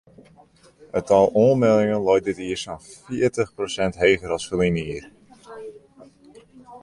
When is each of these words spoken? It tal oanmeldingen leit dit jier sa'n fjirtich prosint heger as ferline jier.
It 0.99 1.05
tal 1.09 1.27
oanmeldingen 1.41 2.01
leit 2.07 2.25
dit 2.29 2.39
jier 2.45 2.59
sa'n 2.61 2.81
fjirtich 2.85 3.51
prosint 3.57 3.99
heger 4.05 4.33
as 4.37 4.47
ferline 4.49 4.87
jier. 4.87 5.05